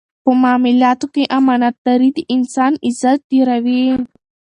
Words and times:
په 0.23 0.31
معاملاتو 0.41 1.05
کې 1.13 1.23
امانتداري 1.37 2.09
د 2.13 2.19
انسان 2.35 2.73
عزت 2.87 3.19
ډېروي. 3.31 3.85